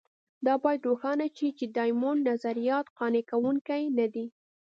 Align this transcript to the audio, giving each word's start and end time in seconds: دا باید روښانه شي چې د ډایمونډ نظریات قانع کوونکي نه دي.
دا 0.45 0.53
باید 0.63 0.87
روښانه 0.89 1.27
شي 1.37 1.49
چې 1.57 1.65
د 1.67 1.71
ډایمونډ 1.77 2.19
نظریات 2.31 2.85
قانع 2.97 3.23
کوونکي 3.31 3.83
نه 3.97 4.05
دي. 4.13 4.25